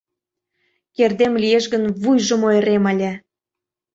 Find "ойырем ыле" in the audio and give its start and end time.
2.49-3.11